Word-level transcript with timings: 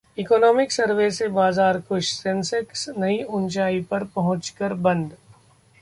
economic 0.17 0.71
survey 0.71 1.09
से 1.11 1.27
बाजार 1.27 1.79
खुश, 1.79 2.11
सेंसेक्स 2.13 2.87
नई 2.97 3.23
ऊंचाई 3.23 3.81
पर 3.81 4.03
पहुंचकर 4.15 4.73
बंद 4.81 5.11